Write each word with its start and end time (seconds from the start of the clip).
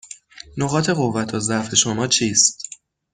نقاط 0.57 0.89
قوت 0.89 1.33
و 1.33 1.39
ضعف 1.39 1.75
شما 1.75 2.07
چیست؟ 2.07 2.69